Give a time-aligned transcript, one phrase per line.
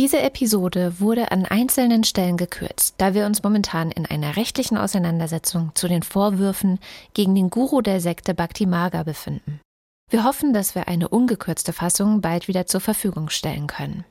[0.00, 5.72] Diese Episode wurde an einzelnen Stellen gekürzt, da wir uns momentan in einer rechtlichen Auseinandersetzung
[5.74, 6.78] zu den Vorwürfen
[7.12, 9.60] gegen den Guru der Sekte Bhakti Marga befinden.
[10.08, 14.06] Wir hoffen, dass wir eine ungekürzte Fassung bald wieder zur Verfügung stellen können.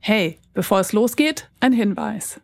[0.00, 2.38] Hey, bevor es losgeht, ein Hinweis.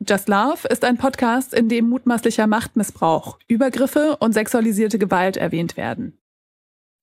[0.00, 6.18] Just Love ist ein Podcast, in dem mutmaßlicher Machtmissbrauch, Übergriffe und sexualisierte Gewalt erwähnt werden.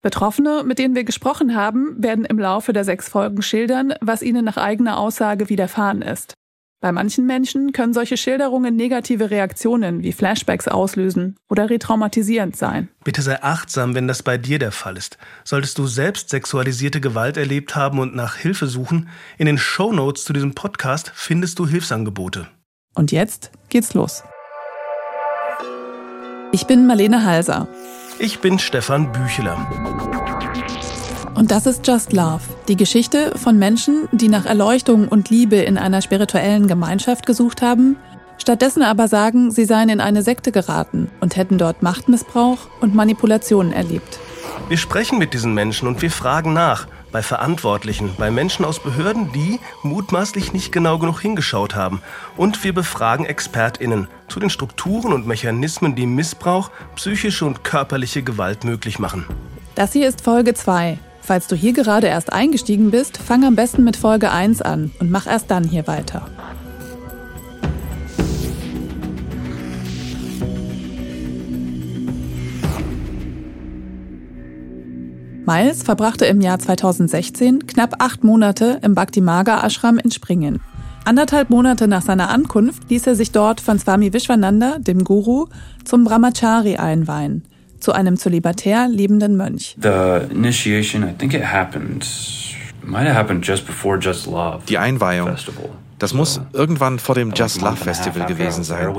[0.01, 4.45] Betroffene, mit denen wir gesprochen haben, werden im Laufe der sechs Folgen schildern, was ihnen
[4.45, 6.33] nach eigener Aussage widerfahren ist.
[6.81, 12.87] Bei manchen Menschen können solche Schilderungen negative Reaktionen wie Flashbacks auslösen oder retraumatisierend sein.
[13.03, 15.17] Bitte sei achtsam, wenn das bei dir der Fall ist.
[15.43, 20.23] Solltest du selbst sexualisierte Gewalt erlebt haben und nach Hilfe suchen, in den Show Notes
[20.23, 22.47] zu diesem Podcast findest du Hilfsangebote.
[22.95, 24.23] Und jetzt geht's los.
[26.53, 27.67] Ich bin Marlene Halser.
[28.21, 29.65] Ich bin Stefan Bücheler.
[31.35, 35.77] Und das ist Just Love, die Geschichte von Menschen, die nach Erleuchtung und Liebe in
[35.77, 37.95] einer spirituellen Gemeinschaft gesucht haben,
[38.37, 43.71] stattdessen aber sagen, sie seien in eine Sekte geraten und hätten dort Machtmissbrauch und Manipulationen
[43.71, 44.19] erlebt.
[44.67, 49.31] Wir sprechen mit diesen Menschen und wir fragen nach, bei Verantwortlichen, bei Menschen aus Behörden,
[49.31, 52.01] die mutmaßlich nicht genau genug hingeschaut haben.
[52.37, 58.63] Und wir befragen Expertinnen zu den Strukturen und Mechanismen, die Missbrauch, psychische und körperliche Gewalt
[58.63, 59.25] möglich machen.
[59.75, 60.99] Das hier ist Folge 2.
[61.21, 65.11] Falls du hier gerade erst eingestiegen bist, fang am besten mit Folge 1 an und
[65.11, 66.27] mach erst dann hier weiter.
[75.49, 80.59] Miles verbrachte im Jahr 2016 knapp acht Monate im Bhakti Marga Ashram in Springen.
[81.05, 85.47] Anderthalb Monate nach seiner Ankunft ließ er sich dort von Swami Vishwananda, dem Guru,
[85.85, 87.45] zum Brahmachari einweihen,
[87.79, 89.75] zu einem zölibatär lebenden Mönch.
[89.81, 92.05] The initiation, I think it happened,
[92.83, 94.59] might have happened just before Just Love.
[94.69, 95.35] Die Einweihung.
[95.99, 98.93] Das muss irgendwann vor dem Just Love Festival gewesen sein.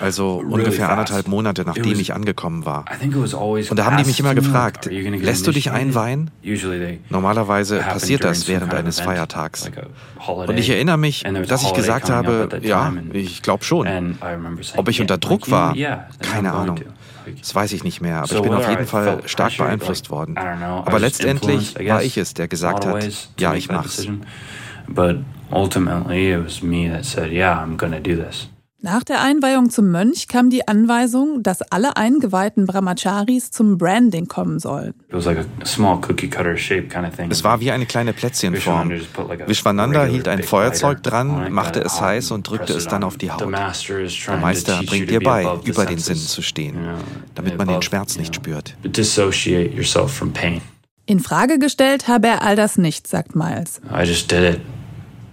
[0.00, 2.84] Also ungefähr anderthalb Monate nachdem ich angekommen war.
[3.02, 6.30] Und da haben die mich immer gefragt, lässt du dich einweihen?
[7.10, 9.70] Normalerweise passiert das während eines Feiertags.
[10.26, 14.16] Und ich erinnere mich, dass ich gesagt habe, ja, ich glaube schon.
[14.76, 15.74] Ob ich unter Druck war?
[16.20, 16.80] Keine Ahnung.
[17.40, 20.38] Das weiß ich nicht mehr, aber ich bin auf jeden Fall stark beeinflusst worden.
[20.38, 23.04] Aber letztendlich war ich es, der gesagt hat,
[23.38, 24.06] ja, ich mach's.
[24.88, 25.16] But
[25.50, 28.48] ultimately, it was me that said, yeah, I'm gonna do this.
[28.86, 34.60] Nach der Einweihung zum Mönch kam die Anweisung, dass alle eingeweihten Brahmacharis zum Branding kommen
[34.60, 34.94] sollen.
[35.10, 35.34] Es war
[37.60, 38.92] wie eine kleine Plätzchenform.
[39.46, 43.40] Vishwananda hielt ein Feuerzeug dran, machte es heiß und drückte es dann auf die Haut.
[43.40, 46.76] Der Meister bringt dir bei, über den Sinnen zu stehen,
[47.34, 48.76] damit man den Schmerz nicht spürt.
[51.06, 53.80] In Frage gestellt habe er all das nicht, sagt Miles.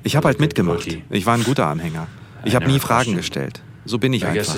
[0.03, 0.87] Ich habe halt mitgemacht.
[1.09, 2.07] Ich war ein guter Anhänger.
[2.43, 3.61] Ich habe nie Fragen gestellt.
[3.85, 4.55] So bin ich einfach.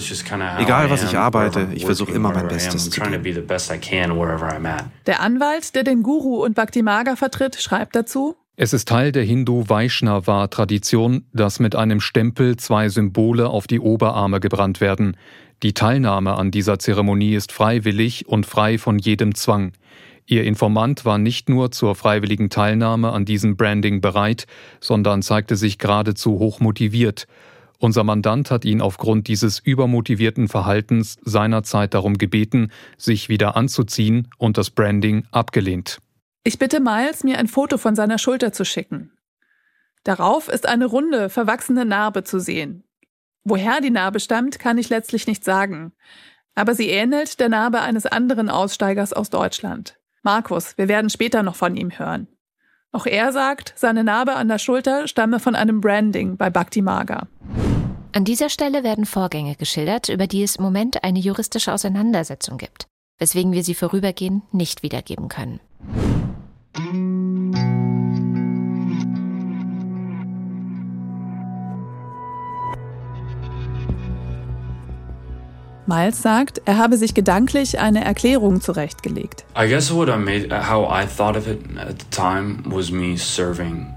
[0.59, 3.13] Egal, was ich arbeite, ich versuche immer mein Bestes zu tun.
[5.05, 11.25] Der Anwalt, der den Guru und Bhaktimaga vertritt, schreibt dazu, es ist Teil der Hindu-Vaishnava-Tradition,
[11.33, 15.17] dass mit einem Stempel zwei Symbole auf die Oberarme gebrannt werden.
[15.63, 19.71] Die Teilnahme an dieser Zeremonie ist freiwillig und frei von jedem Zwang.
[20.27, 24.47] Ihr Informant war nicht nur zur freiwilligen Teilnahme an diesem Branding bereit,
[24.79, 27.27] sondern zeigte sich geradezu hochmotiviert.
[27.77, 34.57] Unser Mandant hat ihn aufgrund dieses übermotivierten Verhaltens seinerzeit darum gebeten, sich wieder anzuziehen und
[34.57, 35.99] das Branding abgelehnt.
[36.43, 39.11] Ich bitte Miles, mir ein Foto von seiner Schulter zu schicken.
[40.03, 42.84] Darauf ist eine runde, verwachsene Narbe zu sehen.
[43.45, 45.93] Woher die Narbe stammt, kann ich letztlich nicht sagen.
[46.55, 49.97] Aber sie ähnelt der Narbe eines anderen Aussteigers aus Deutschland.
[50.23, 52.27] Markus, wir werden später noch von ihm hören.
[52.91, 57.27] Auch er sagt, seine Narbe an der Schulter stamme von einem Branding bei Bhakti Maga.
[58.13, 62.87] An dieser Stelle werden Vorgänge geschildert, über die es im Moment eine juristische Auseinandersetzung gibt,
[63.19, 65.59] weswegen wir sie vorübergehend nicht wiedergeben können.
[75.87, 79.45] Miles sagt, er habe sich gedanklich eine Erklärung zurechtgelegt.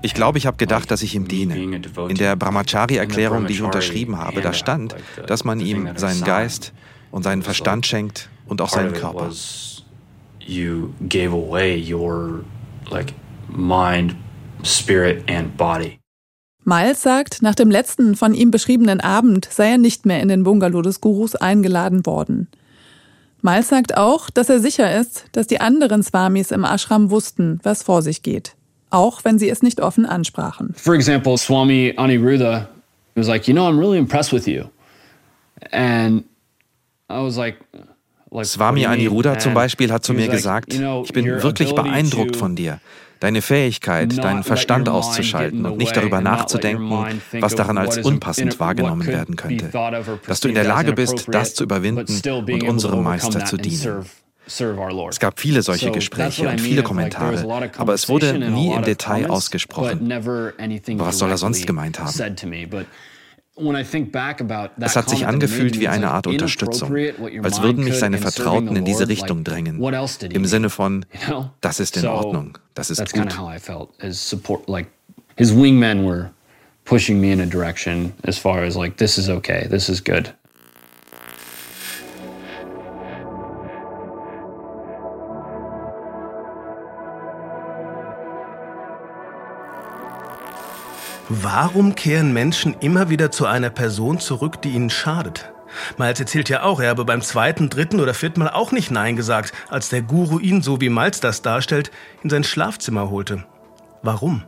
[0.03, 1.57] Ich glaube, ich habe gedacht, dass ich ihm diene.
[1.57, 4.97] In der Brahmachari-Erklärung, die ich unterschrieben habe, da stand,
[5.27, 6.73] dass man ihm seinen Geist
[7.11, 9.31] und seinen Verstand schenkt und auch seinen Körper.
[10.41, 12.43] You gave away your
[12.91, 13.13] like
[13.49, 14.17] mind,
[14.63, 15.99] spirit and body.
[16.69, 20.45] Miles sagt, nach dem letzten von ihm beschriebenen Abend sei er nicht mehr in den
[20.45, 22.47] Bungalow des Gurus eingeladen worden.
[23.41, 27.83] Miles sagt auch, dass er sicher ist, dass die anderen Swamis im Ashram wussten, was
[27.83, 28.55] vor sich geht.
[28.91, 30.75] auch wenn sie es nicht offen ansprachen.
[30.77, 32.69] For example, Swami Aniruddha
[33.15, 34.71] was like, you know, I'm really impressed with you.
[35.73, 36.25] And
[37.11, 37.57] I was like,
[38.43, 42.81] Swami Aniruddha zum Beispiel hat zu mir gesagt, ich bin wirklich beeindruckt von dir.
[43.21, 49.35] Deine Fähigkeit, deinen Verstand auszuschalten und nicht darüber nachzudenken, was daran als unpassend wahrgenommen werden
[49.37, 49.71] könnte.
[50.27, 54.05] Dass du in der Lage bist, das zu überwinden und unserem Meister zu dienen.
[54.47, 60.11] Es gab viele solche Gespräche und viele Kommentare, aber es wurde nie im Detail ausgesprochen.
[60.13, 62.37] Aber was soll er sonst gemeint haben?
[64.81, 66.95] Es hat sich angefühlt wie eine Art Unterstützung,
[67.43, 69.81] als würden mich seine Vertrauten in diese Richtung drängen.
[70.31, 71.07] Im Sinne von,
[71.61, 73.35] das ist in Ordnung, das ist gut.
[75.37, 76.33] His wingmen were
[76.85, 80.35] pushing me in a direction as far as like, this is okay, this is good.
[91.31, 95.53] Warum kehren Menschen immer wieder zu einer Person zurück, die ihnen schadet?
[95.99, 99.15] Miles erzählt ja auch, er habe beim zweiten, dritten oder vierten Mal auch nicht Nein
[99.15, 101.91] gesagt, als der Guru ihn, so wie Miles das darstellt,
[102.23, 103.45] in sein Schlafzimmer holte.
[104.03, 104.43] Warum?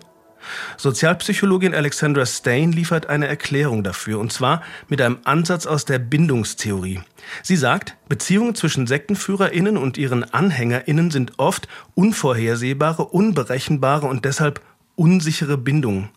[0.78, 7.00] Sozialpsychologin Alexandra Stain liefert eine Erklärung dafür, und zwar mit einem Ansatz aus der Bindungstheorie.
[7.42, 14.62] Sie sagt, Beziehungen zwischen Sektenführerinnen und ihren Anhängerinnen sind oft unvorhersehbare, unberechenbare und deshalb
[14.96, 16.08] unsichere Bindungen.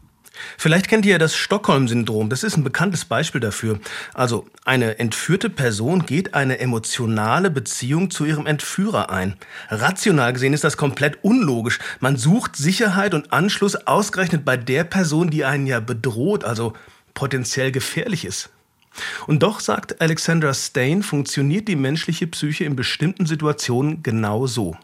[0.58, 2.30] Vielleicht kennt ihr das Stockholm-Syndrom.
[2.30, 3.80] Das ist ein bekanntes Beispiel dafür.
[4.14, 9.36] Also eine entführte Person geht eine emotionale Beziehung zu ihrem Entführer ein.
[9.70, 11.80] Rational gesehen ist das komplett unlogisch.
[12.00, 16.74] Man sucht Sicherheit und Anschluss ausgerechnet bei der Person, die einen ja bedroht, also
[17.14, 18.50] potenziell gefährlich ist.
[19.28, 24.78] Und doch, sagt Alexandra Stain, funktioniert die menschliche Psyche in bestimmten Situationen genau so.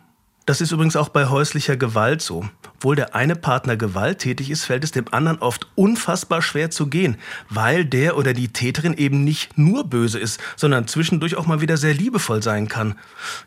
[0.49, 2.43] Das ist übrigens auch bei häuslicher Gewalt so.
[2.73, 7.17] Obwohl der eine Partner gewalttätig ist, fällt es dem anderen oft unfassbar schwer zu gehen,
[7.51, 11.77] weil der oder die Täterin eben nicht nur böse ist, sondern zwischendurch auch mal wieder
[11.77, 12.95] sehr liebevoll sein kann.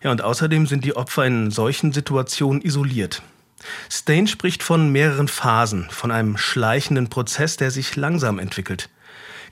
[0.04, 3.20] Ja, und außerdem sind die Opfer in solchen Situationen isoliert.
[3.90, 8.90] Stain spricht von mehreren Phasen, von einem schleichenden Prozess, der sich langsam entwickelt.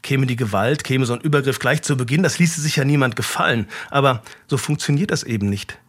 [0.02, 3.16] Käme die Gewalt, käme so ein Übergriff gleich zu Beginn, das ließe sich ja niemand
[3.16, 3.66] gefallen.
[3.90, 5.80] Aber so funktioniert das eben nicht.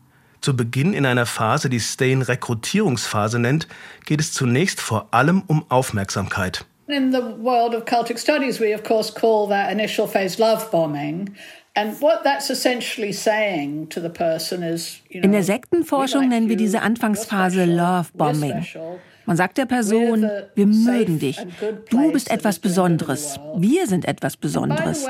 [0.41, 3.67] Zu Beginn in einer Phase, die Stain Rekrutierungsphase nennt,
[4.05, 6.65] geht es zunächst vor allem um Aufmerksamkeit.
[6.87, 11.29] In the world of cultic studies, we of course call that initial phase love bombing.
[15.09, 18.65] In der Sektenforschung nennen wir diese Anfangsphase Love Bombing.
[19.25, 21.39] Man sagt der Person, wir mögen dich.
[21.89, 23.39] Du bist etwas Besonderes.
[23.55, 25.07] Wir sind etwas Besonderes.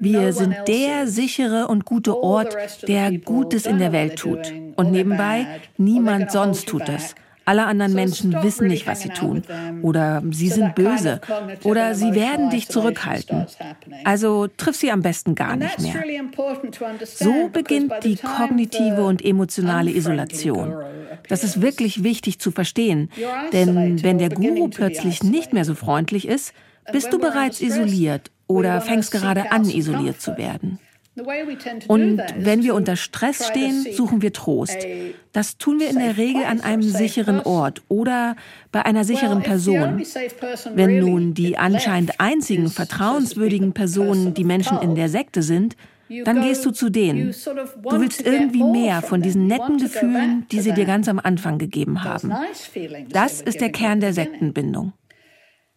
[0.00, 2.56] Wir sind der sichere und gute Ort,
[2.86, 4.52] der Gutes in der Welt tut.
[4.76, 5.46] Und nebenbei,
[5.76, 7.14] niemand sonst tut es.
[7.48, 9.42] Alle anderen Menschen wissen nicht, was sie tun.
[9.80, 11.22] Oder sie sind böse.
[11.64, 13.46] Oder sie werden dich zurückhalten.
[14.04, 15.94] Also triff sie am besten gar nicht mehr.
[17.06, 20.74] So beginnt die kognitive und emotionale Isolation.
[21.30, 23.08] Das ist wirklich wichtig zu verstehen.
[23.54, 26.52] Denn wenn der Guru plötzlich nicht mehr so freundlich ist,
[26.92, 30.80] bist du bereits isoliert oder fängst gerade an, isoliert zu werden.
[31.88, 34.78] Und wenn wir unter Stress stehen, suchen wir Trost.
[35.32, 38.36] Das tun wir in der Regel an einem sicheren Ort oder
[38.72, 40.02] bei einer sicheren Person.
[40.74, 45.76] Wenn nun die anscheinend einzigen vertrauenswürdigen Personen die Menschen in der Sekte sind,
[46.24, 47.34] dann gehst du zu denen.
[47.82, 52.04] Du willst irgendwie mehr von diesen netten Gefühlen, die sie dir ganz am Anfang gegeben
[52.04, 52.32] haben.
[53.10, 54.92] Das ist der Kern der Sektenbindung.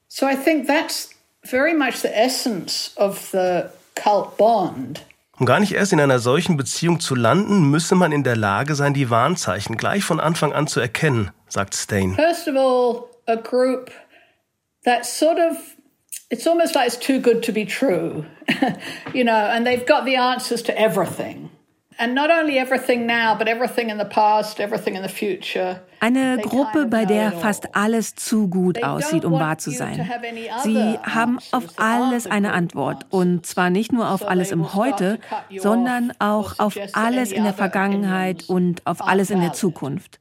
[0.08, 1.10] So I think that's
[1.44, 5.06] very much the essence of the cult bond.
[5.40, 8.76] Um gar nicht erst in einer solchen Beziehung zu landen, müsse man in der Lage
[8.76, 12.16] sein, die Warnzeichen gleich von Anfang an zu erkennen, sagt Stain.
[12.16, 13.92] First of all, a group
[14.84, 15.58] that sort of
[16.32, 18.26] it's almost like it's too good to be true.
[19.14, 21.51] you know, and they've got the answers to everything.
[26.00, 30.10] Eine Gruppe, bei der fast alles zu gut aussieht, um wahr zu sein.
[30.64, 33.06] Sie haben auf alles eine Antwort.
[33.12, 35.20] Und zwar nicht nur auf alles im Heute,
[35.56, 40.20] sondern auch auf alles in der Vergangenheit und auf alles in der Zukunft.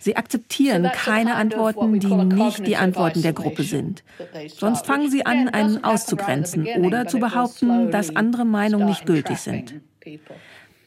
[0.00, 4.02] Sie akzeptieren keine Antworten, die nicht die Antworten der Gruppe sind.
[4.48, 9.80] Sonst fangen sie an, einen auszugrenzen oder zu behaupten, dass andere Meinungen nicht gültig sind.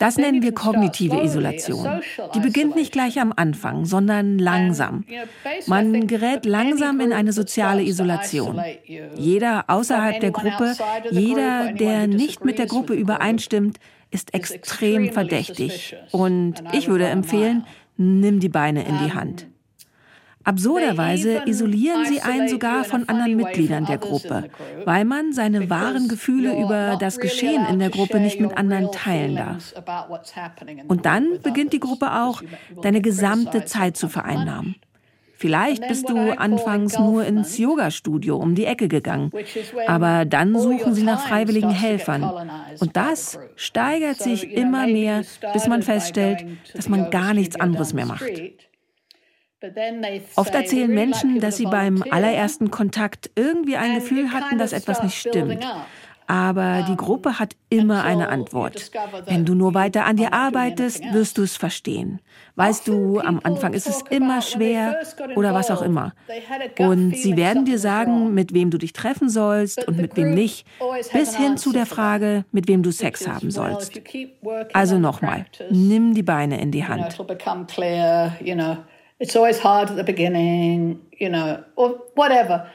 [0.05, 1.99] Das nennen wir kognitive Isolation.
[2.35, 5.03] Die beginnt nicht gleich am Anfang, sondern langsam.
[5.65, 8.61] Man gerät langsam in eine soziale Isolation.
[9.17, 10.75] Jeder außerhalb der Gruppe,
[11.09, 13.79] jeder, der nicht mit der Gruppe übereinstimmt,
[14.11, 15.95] ist extrem verdächtig.
[16.11, 17.65] Und ich würde empfehlen,
[17.97, 19.47] nimm die Beine in die Hand.
[20.45, 24.49] Absurderweise isolieren sie einen sogar von anderen Mitgliedern der Gruppe,
[24.85, 29.35] weil man seine wahren Gefühle über das Geschehen in der Gruppe nicht mit anderen teilen
[29.35, 29.73] darf.
[30.87, 32.43] Und dann beginnt die Gruppe auch,
[32.81, 34.75] deine gesamte Zeit zu vereinnahmen.
[35.37, 39.31] Vielleicht bist du anfangs nur ins Yoga-Studio um die Ecke gegangen,
[39.85, 42.49] aber dann suchen sie nach freiwilligen Helfern.
[42.79, 45.23] Und das steigert sich immer mehr,
[45.53, 48.31] bis man feststellt, dass man gar nichts anderes mehr macht.
[50.35, 55.17] Oft erzählen Menschen, dass sie beim allerersten Kontakt irgendwie ein Gefühl hatten, dass etwas nicht
[55.17, 55.65] stimmt.
[56.27, 58.91] Aber die Gruppe hat immer eine Antwort.
[59.27, 62.19] Wenn du nur weiter an dir arbeitest, wirst du es verstehen.
[62.55, 65.01] Weißt du, am Anfang ist es immer schwer
[65.35, 66.13] oder was auch immer.
[66.79, 70.65] Und sie werden dir sagen, mit wem du dich treffen sollst und mit wem nicht,
[71.13, 74.01] bis hin zu der Frage, mit wem du Sex haben sollst.
[74.73, 77.15] Also nochmal, nimm die Beine in die Hand.
[79.19, 82.69] It's always hard at the beginning, you know, or whatever.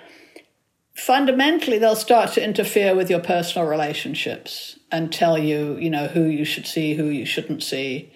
[0.94, 6.25] Fundamentally, they'll start to interfere with your personal relationships and tell you, you know, who
[6.25, 8.12] you should see, who you shouldn't see,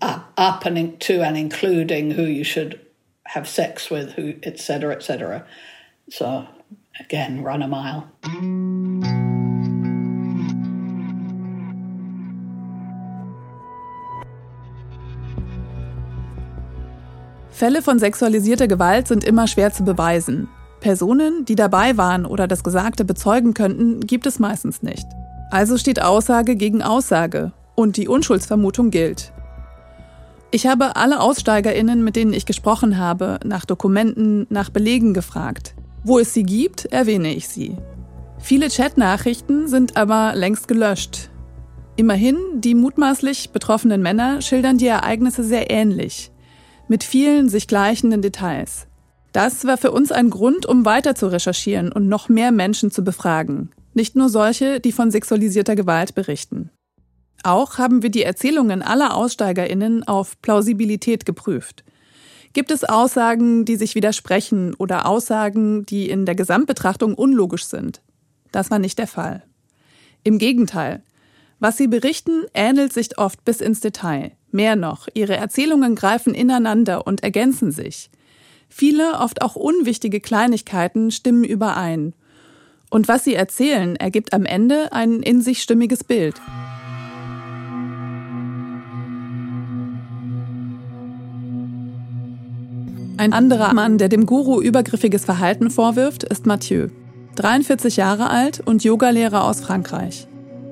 [0.00, 2.80] up, up and to and including who you should
[3.24, 5.46] have sex with, who, etc., etc.
[6.10, 6.46] So,
[7.00, 8.10] again, run a mile.
[17.56, 20.46] Fälle von sexualisierter Gewalt sind immer schwer zu beweisen.
[20.80, 25.06] Personen, die dabei waren oder das Gesagte bezeugen könnten, gibt es meistens nicht.
[25.50, 29.32] Also steht Aussage gegen Aussage und die Unschuldsvermutung gilt.
[30.50, 35.74] Ich habe alle Aussteigerinnen, mit denen ich gesprochen habe, nach Dokumenten, nach Belegen gefragt.
[36.04, 37.78] Wo es sie gibt, erwähne ich sie.
[38.38, 41.30] Viele Chatnachrichten sind aber längst gelöscht.
[41.96, 46.32] Immerhin, die mutmaßlich betroffenen Männer schildern die Ereignisse sehr ähnlich
[46.88, 48.86] mit vielen sich gleichenden Details.
[49.32, 53.04] Das war für uns ein Grund, um weiter zu recherchieren und noch mehr Menschen zu
[53.04, 56.70] befragen, nicht nur solche, die von sexualisierter Gewalt berichten.
[57.42, 61.84] Auch haben wir die Erzählungen aller Aussteigerinnen auf Plausibilität geprüft.
[62.54, 68.00] Gibt es Aussagen, die sich widersprechen oder Aussagen, die in der Gesamtbetrachtung unlogisch sind?
[68.52, 69.42] Das war nicht der Fall.
[70.24, 71.02] Im Gegenteil,
[71.60, 74.32] was sie berichten, ähnelt sich oft bis ins Detail.
[74.56, 78.08] Mehr noch, ihre Erzählungen greifen ineinander und ergänzen sich.
[78.70, 82.14] Viele, oft auch unwichtige Kleinigkeiten stimmen überein.
[82.88, 86.36] Und was sie erzählen, ergibt am Ende ein in sich stimmiges Bild.
[93.18, 96.88] Ein anderer Mann, der dem Guru übergriffiges Verhalten vorwirft, ist Mathieu.
[97.34, 100.26] 43 Jahre alt und Yogalehrer aus Frankreich.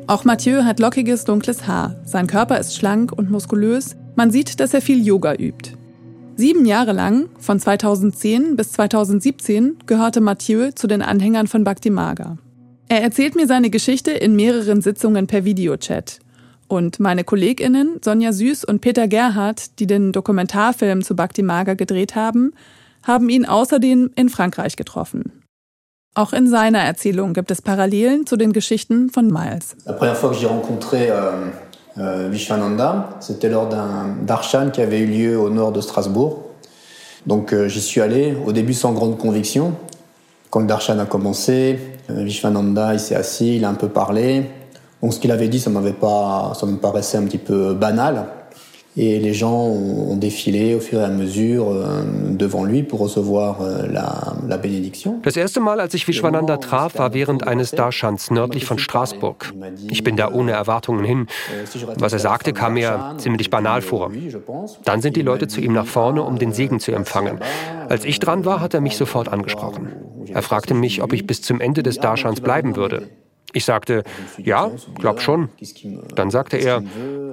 [0.07, 1.97] Auch Mathieu hat lockiges, dunkles Haar.
[2.05, 3.97] Sein Körper ist schlank und muskulös.
[4.17, 5.73] Man sieht, dass er viel Yoga übt.
[6.37, 12.37] Sieben Jahre lang, von 2010 bis 2017, gehörte Mathieu zu den Anhängern von Bhakti Marga.
[12.89, 16.19] Er erzählt mir seine Geschichte in mehreren Sitzungen per Videochat.
[16.69, 22.15] Und meine KollegInnen Sonja Süß und Peter Gerhardt, die den Dokumentarfilm zu Bhakti Marga gedreht
[22.15, 22.53] haben,
[23.05, 25.44] haben ihn außerdem in Frankreich getroffen.
[26.17, 29.75] Auch in seiner Erzählung gibt es Parallelen zu den Geschichten von Miles.
[29.85, 31.33] La première fois que j'ai rencontré euh,
[31.99, 36.39] euh, Vishwananda, c'était lors d'un darshan qui avait eu lieu au nord de Strasbourg.
[37.27, 39.73] Donc euh, j'y suis allé au début sans grande conviction.
[40.51, 41.81] Quand le darshan a commencé,
[42.11, 44.45] euh, Vishwananda il s'est assis, il a un peu parlé.
[45.03, 48.27] Donc ce qu'il avait dit, ça m'avait pas, ça me paraissait un petit peu banal.
[48.97, 53.61] Et les gens ont défilé au fur et à mesure euh, devant lui pour recevoir
[53.61, 55.19] euh, la, la bénédiction.
[55.23, 59.53] Das erste Mal, als ich Vishwananda traf, war während eines Darshans nördlich von Straßburg.
[59.91, 61.27] Ich bin da ohne Erwartungen hin.
[61.99, 64.13] Was er sagte, kam mir ziemlich banal vor.
[64.85, 67.41] Dann sind die Leute zu ihm nach vorne, um den Segen zu empfangen.
[67.89, 69.89] Als ich dran war, hat er mich sofort angesprochen.
[70.33, 73.09] Er fragte mich, ob ich bis zum Ende des Darshans bleiben würde.
[73.53, 74.05] Ich sagte,
[74.39, 75.49] ja, glaub schon.
[76.15, 76.83] Dann sagte er,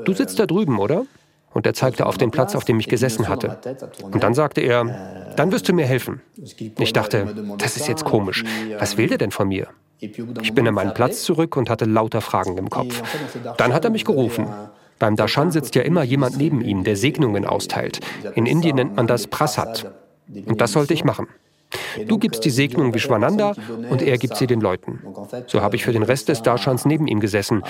[0.05, 1.05] du sitzt da drüben, oder?
[1.53, 3.59] Und er zeigte auf den Platz, auf dem ich gesessen hatte.
[4.01, 6.21] Und dann sagte er, dann wirst du mir helfen.
[6.79, 8.43] Ich dachte, das ist jetzt komisch.
[8.79, 9.67] Was will der denn von mir?
[9.99, 13.03] Ich bin an meinen Platz zurück und hatte lauter Fragen im Kopf.
[13.57, 14.47] Dann hat er mich gerufen.
[14.97, 17.99] Beim Darshan sitzt ja immer jemand neben ihm, der Segnungen austeilt.
[18.35, 19.91] In Indien nennt man das Prasad.
[20.45, 21.27] Und das sollte ich machen.
[22.07, 23.53] Du gibst die Segnung Vishwananda
[23.89, 25.01] und er gibt sie den Leuten.
[25.47, 27.63] So habe ich für den Rest des Darshans neben ihm gesessen.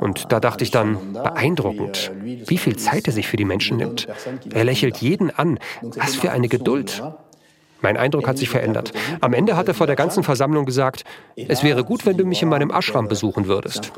[0.00, 4.06] Und da dachte ich dann, beeindruckend, wie viel Zeit er sich für die Menschen nimmt.
[4.52, 5.58] Er lächelt jeden an.
[5.82, 7.02] Was für eine Geduld.
[7.80, 8.92] Mein Eindruck hat sich verändert.
[9.20, 11.04] Am Ende hat er vor der ganzen Versammlung gesagt,
[11.36, 13.92] es wäre gut, wenn du mich in meinem Ashram besuchen würdest.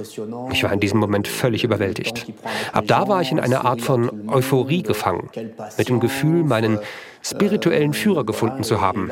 [0.52, 2.26] Ich war in diesem Moment völlig überwältigt.
[2.72, 5.30] Ab da war ich in einer Art von Euphorie gefangen,
[5.78, 6.78] mit dem Gefühl, meinen
[7.22, 9.10] spirituellen Führer gefunden zu haben,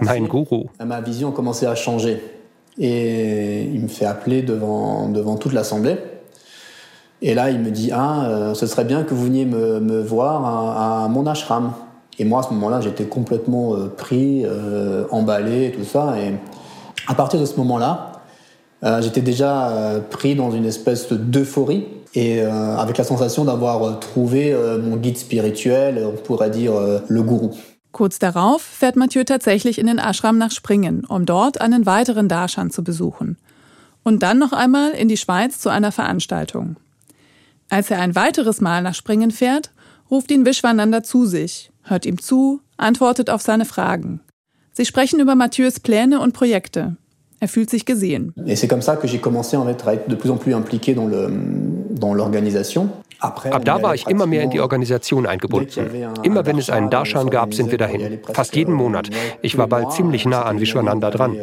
[0.00, 0.66] mein Guru.
[2.78, 5.98] Et il me fait appeler devant, devant toute l'assemblée.
[7.20, 10.02] Et là, il me dit Ah, euh, ce serait bien que vous veniez me, me
[10.02, 11.72] voir à, mon ashram.
[12.18, 16.14] Et moi, à ce moment-là, j'étais complètement euh, pris, euh, emballé, tout ça.
[16.18, 16.34] Et
[17.06, 18.12] à partir de ce moment-là,
[19.00, 24.96] j'étais déjà pris dans une espèce d'euphorie et euh, avec la sensation d'avoir trouvé mon
[24.96, 26.72] guide spirituel, on pourrait dire
[27.06, 27.52] le gourou.
[27.92, 32.70] Kurz darauf fährt Mathieu tatsächlich in den Ashram nach Springen, um dort einen weiteren Darshan
[32.70, 33.36] zu besuchen.
[34.02, 36.76] Und dann noch einmal in die Schweiz zu einer Veranstaltung.
[37.68, 39.70] Als er ein weiteres Mal nach Springen fährt,
[40.10, 44.20] ruft ihn Vishwananda zu sich, hört ihm zu, antwortet auf seine Fragen.
[44.72, 46.96] Sie sprechen über Mathieu's Pläne und Projekte.
[47.40, 48.32] Er fühlt sich gesehen.
[48.46, 50.54] Et c'est comme ça que j'ai commencé en fait, à être de plus en plus
[50.54, 51.28] impliqué dans le.
[53.20, 55.86] Ab da war ich immer mehr in die Organisation eingebunden.
[56.22, 58.18] Immer wenn es einen Darshan gab, sind wir dahin.
[58.32, 59.10] Fast jeden Monat.
[59.42, 61.36] Ich war bald ziemlich nah an Vishwananda dran.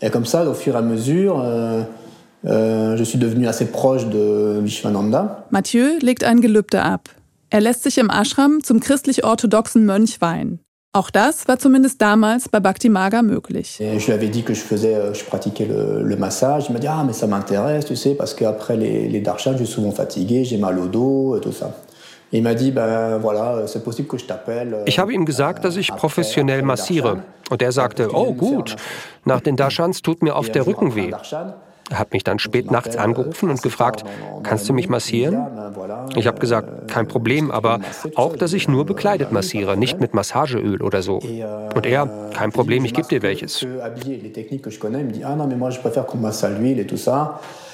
[0.00, 1.82] Et comme ça, au fur et à mesure, euh,
[2.44, 5.46] euh, je suis devenu assez proche de Vishwananda.
[5.50, 7.08] Mathieu legt ein Gelübde ab.
[7.48, 10.60] Er lässt sich im Ashram zum christlich-orthodoxen Mönch weihen.
[10.96, 13.76] Auch das war zumindest damals bei Bhakti Maga möglich.
[13.78, 16.70] Je lui avais dit que je faisais, euh, je pratiquais le, le massage.
[16.70, 19.64] Il m'a dit ah mais ça m'intéresse, tu sais, parce qu'après les, les darshans, je
[19.64, 21.70] suis souvent fatigué, j'ai mal au dos et tout ça.
[22.32, 24.72] Il m'a dit ben voilà, c'est possible que je t'appelle.
[24.72, 27.18] Euh, ich habe ihm gesagt, dass ich professionell massiere.
[27.50, 28.74] Und er sagte, oh gut,
[29.26, 31.10] nach den Darshans tut mir oft der Rücken weh.
[31.90, 34.04] Er hat mich dann spät nachts angerufen und gefragt,
[34.42, 35.46] kannst du mich massieren?
[36.16, 37.80] Ich habe gesagt, kein Problem, aber
[38.16, 41.18] auch, dass ich nur bekleidet massiere, nicht mit Massageöl oder so.
[41.74, 43.64] Und er, kein Problem, ich gebe dir welches.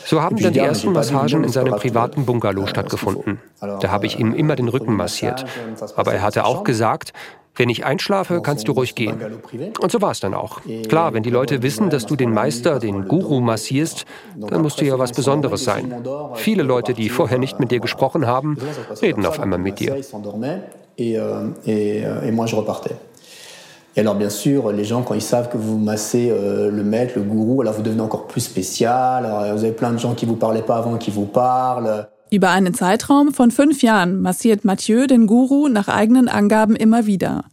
[0.05, 3.39] So haben dann die ersten Massagen in seinem privaten Bungalow stattgefunden.
[3.61, 5.45] Da habe ich ihm immer den Rücken massiert.
[5.97, 7.13] Aber er hatte auch gesagt,
[7.55, 9.21] wenn ich einschlafe, kannst du ruhig gehen.
[9.81, 10.61] Und so war es dann auch.
[10.89, 14.05] Klar, wenn die Leute wissen, dass du den Meister, den Guru massierst,
[14.37, 15.95] dann musst du ja was Besonderes sein.
[16.35, 18.57] Viele Leute, die vorher nicht mit dir gesprochen haben,
[19.01, 19.97] reden auf einmal mit dir.
[23.95, 27.13] Et alors bien sûr, les gens, quand ils savent que vous massez euh, le maître,
[27.17, 29.27] le gourou, alors vous devenez encore plus spécial.
[29.27, 32.09] Alors, vous avez plein de gens qui vous parlaient pas avant qui vous parlent.
[32.31, 37.45] Über einen Zeitraum von fünf Jahren massiert Mathieu den Guru nach eigenen Angaben immer wieder.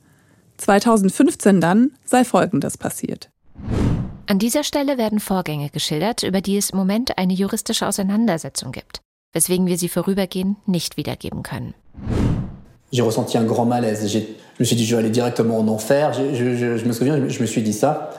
[0.59, 3.29] 2015 dann sei Folgendes passiert.
[4.27, 9.01] An dieser Stelle werden Vorgänge geschildert, über die es im Moment eine juristische Auseinandersetzung gibt,
[9.33, 11.73] weswegen wir sie vorübergehend nicht wiedergeben können.
[12.91, 14.07] J'ai ressenti un grand malaise.
[14.07, 14.19] Je
[14.59, 16.13] me suis dit, je vais aller directement en enfer.
[16.13, 18.09] Je, je, je, je me souviens, je me suis dit ça.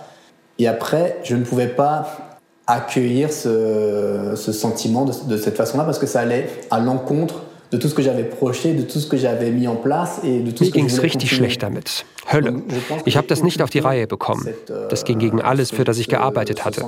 [0.58, 5.98] Et après, je ne pouvais pas accueillir ce, ce sentiment de, de cette façon-là parce
[5.98, 9.16] que ça allait à l'encontre de tout ce que j'avais projeté, de tout ce que
[9.16, 12.04] j'avais mis en place et de tout Mir ging es richtig schlecht damit.
[12.32, 12.62] Hölle.
[13.04, 14.48] Ich habe das nicht auf die Reihe bekommen.
[14.88, 16.84] Das ging gegen alles, für das ich gearbeitet hatte.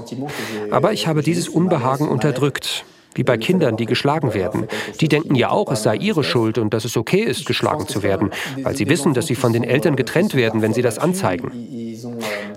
[0.71, 2.85] Aber ich habe dieses Unbehagen unterdrückt.
[3.15, 4.69] Wie bei Kindern, die geschlagen werden.
[5.01, 8.03] Die denken ja auch, es sei ihre Schuld und dass es okay ist, geschlagen zu
[8.03, 8.31] werden,
[8.63, 11.53] weil sie wissen, dass sie von den Eltern getrennt werden, wenn sie das anzeigen.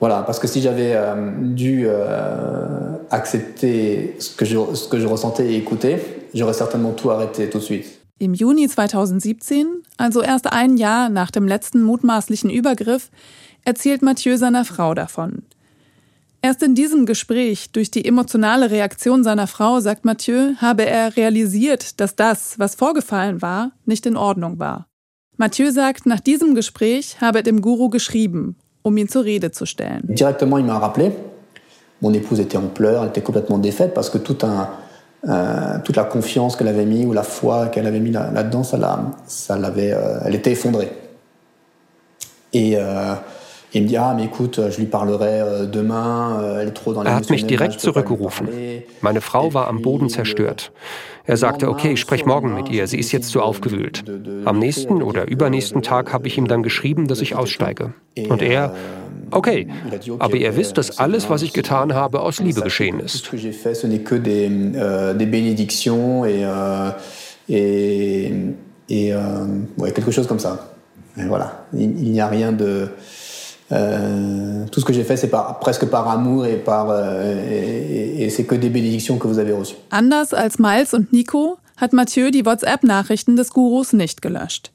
[0.00, 5.06] Voilà, parce que si j'avais euh, dû euh, accepter ce que, je, ce que je
[5.06, 5.96] ressentais et écouter,
[6.34, 7.98] j'aurais certainement tout arrêté tout de suite.
[8.20, 13.10] Im Juni 2017, also erst ein Jahr nach dem letzten mutmaßlichen Übergriff,
[13.64, 15.42] erzählt Mathieu seiner Frau davon.
[16.42, 22.00] Erst in diesem Gespräch, durch die emotionale Reaktion seiner Frau, sagt Mathieu, habe er realisiert,
[22.00, 24.86] dass das, was vorgefallen war, nicht in Ordnung war.
[25.36, 29.66] Mathieu sagt, nach diesem Gespräch habe er dem Guru geschrieben, um ihn zur Rede zu
[29.66, 30.02] stellen.
[30.04, 31.12] Directement, il m'a rappelé.
[32.00, 34.68] Mon épouse était en pleurs, elle était complètement défaite parce que tout un,
[35.28, 38.76] euh, toute la confiance qu'elle avait mis ou la foi qu'elle avait mis là-dedans, ça
[38.76, 40.90] l'a, ça l'avait, euh, elle était effondrée.
[42.52, 43.14] Et euh,
[43.74, 43.84] Er
[47.14, 48.48] hat mich direkt zurückgerufen.
[49.02, 50.72] Meine Frau war am Boden zerstört.
[51.28, 54.02] Er sagte, okay, ich spreche morgen mit ihr, sie ist jetzt zu aufgewühlt.
[54.46, 57.92] Am nächsten oder übernächsten Tag habe ich ihm dann geschrieben, dass ich aussteige.
[58.30, 58.74] Und er,
[59.30, 59.68] okay,
[60.18, 63.30] aber ihr wisst, dass alles, was ich getan habe, aus Liebe geschehen ist.
[68.90, 69.44] Et, euh,
[69.76, 70.70] ouais, quelque chose comme ça.
[71.18, 72.86] Et voilà, il, n'y a rien de, Euh,
[73.70, 78.30] tout ce que j'ai fait, c'est par, presque par amour et, par, euh, et, et
[78.30, 79.76] c'est que des bénédictions que vous avez reçues.
[79.90, 84.70] Anders als Miles und Nico hat Mathieu die WhatsApp-Nachrichten des Gurus nicht gelöscht.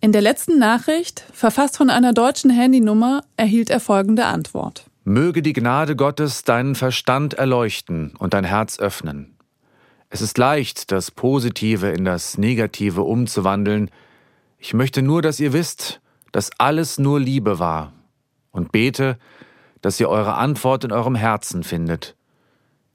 [0.00, 4.84] In der letzten Nachricht, verfasst von einer deutschen Handynummer, erhielt er folgende Antwort.
[5.04, 9.34] Möge die Gnade Gottes deinen Verstand erleuchten und dein Herz öffnen.
[10.08, 13.90] Es ist leicht, das Positive in das Negative umzuwandeln.
[14.58, 16.00] Ich möchte nur, dass ihr wisst,
[16.32, 17.92] dass alles nur Liebe war
[18.56, 19.18] und bete,
[19.82, 22.16] dass ihr eure Antwort in eurem Herzen findet.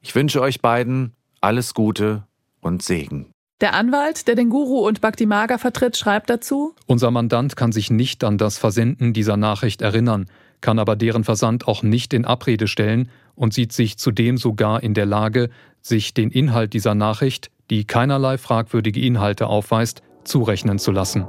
[0.02, 2.24] Ich wünsche euch beiden alles Gute
[2.60, 3.32] und Segen.
[3.62, 7.92] Der Anwalt, der den Guru und Bhakti Maga vertritt, schreibt dazu: Unser Mandant kann sich
[7.92, 10.26] nicht an das Versenden dieser Nachricht erinnern,
[10.62, 14.96] kann aber deren Versand auch nicht in Abrede stellen und sieht sich zudem sogar in
[14.96, 15.50] der Lage,
[15.82, 21.26] sich den Inhalt dieser Nachricht, die keinerlei fragwürdige Inhalte aufweist, zurechnen zu lassen.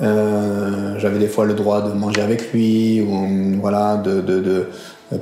[0.00, 4.66] Euh, J'avais des fois le droit de manger avec lui, ou voilà, de, de, de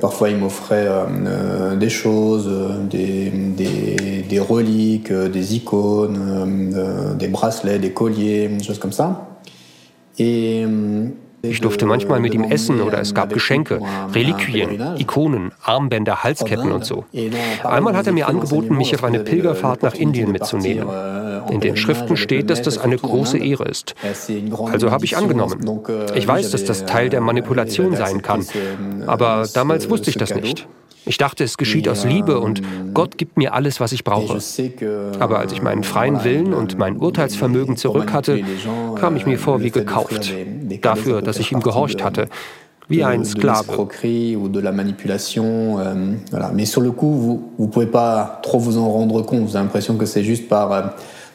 [0.00, 2.48] parfois il m'offrait euh, des choses,
[2.88, 9.26] des, des, des reliques, des icônes, euh, des bracelets, des colliers, des choses comme ça.
[10.18, 10.64] Et
[11.42, 13.80] Ich durfte manchmal mit ihm essen oder es gab Geschenke,
[14.14, 17.04] Reliquien, Ikonen, Armbänder, Halsketten und so.
[17.64, 20.88] Einmal hat er mir angeboten, mich auf eine Pilgerfahrt nach Indien mitzunehmen.
[21.50, 23.94] In den Schriften steht, dass das eine große Ehre ist.
[24.70, 25.80] Also habe ich angenommen.
[26.14, 28.46] Ich weiß, dass das Teil der Manipulation sein kann,
[29.06, 30.68] aber damals wusste ich das nicht.
[31.06, 32.60] Ich dachte, es geschieht aus Liebe und
[32.92, 34.38] Gott gibt mir alles, was ich brauche.
[35.18, 38.40] Aber als ich meinen freien Willen und mein Urteilsvermögen zurück hatte,
[38.96, 40.32] kam ich mir vor wie gekauft.
[40.82, 42.28] Dafür, dass ich ihm gehorcht hatte.
[42.88, 43.88] Wie ein Sklave.
[45.38, 46.16] Euh.
[46.52, 49.42] Mais sur le coup, vous ne pouvez pas trop vous en rendre compte.
[49.42, 50.82] Vous avez l'impression que c'est juste par, euh,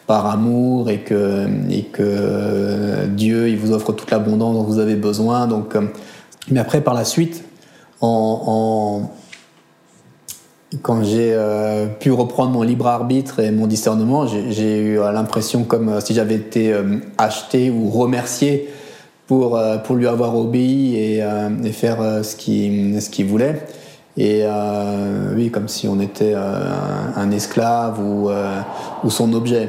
[0.06, 4.80] par amour et que, et que euh, Dieu il vous offre toute l'abondance dont vous
[4.80, 5.48] avez besoin.
[5.48, 5.78] Donc,
[6.52, 7.46] mais après, par la suite,
[8.02, 9.12] en, en
[10.82, 15.90] quand j'ai euh, pu reprendre mon libre arbitre et mon discernement, j'ai eu l'impression comme
[15.90, 18.70] euh, si j'avais été euh, acheté ou remercié
[19.28, 23.62] pour, euh, pour lui avoir obéi et, euh, faire euh, ce qu'il ce voulait.
[24.18, 24.44] Et
[25.36, 29.68] oui, comme si on était un, esclave ou son objet.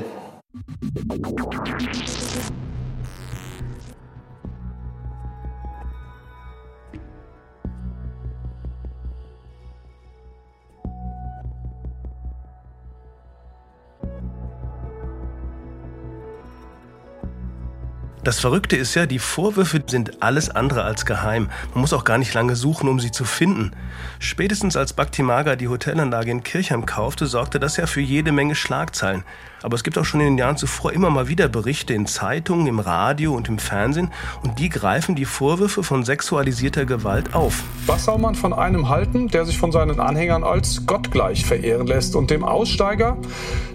[18.26, 21.48] Das Verrückte ist ja, die Vorwürfe sind alles andere als geheim.
[21.72, 23.70] Man muss auch gar nicht lange suchen, um sie zu finden.
[24.18, 29.22] Spätestens als Bhaktimaga die Hotelanlage in Kirchheim kaufte, sorgte das ja für jede Menge Schlagzeilen.
[29.62, 32.66] Aber es gibt auch schon in den Jahren zuvor immer mal wieder Berichte in Zeitungen,
[32.66, 37.64] im Radio und im Fernsehen und die greifen die Vorwürfe von sexualisierter Gewalt auf.
[37.86, 42.16] Was soll man von einem halten, der sich von seinen Anhängern als gottgleich verehren lässt
[42.16, 43.16] und dem Aussteiger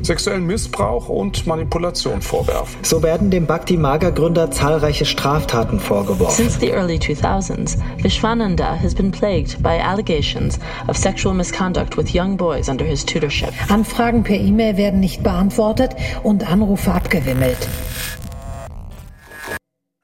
[0.01, 2.79] sexuellen Missbrauch und Manipulation vorwerfen?
[2.83, 6.35] So werden dem Bhakti Maga Gründer zahlreiche Straftaten vorgeworfen.
[6.35, 12.37] Since the early 2000s, Vishwananda has been plagued by allegations of sexual misconduct with young
[12.37, 13.51] boys under his tutorship.
[13.69, 15.80] Anfragen per E-Mail werden nicht beantwortet
[16.23, 17.67] und Anrufe abgewimmelt.